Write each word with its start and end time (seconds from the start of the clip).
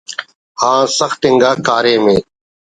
آن 0.69 0.81
سخت 0.97 1.19
انگا 1.29 1.51
کاریم 1.67 2.05
ءِ 2.15 2.17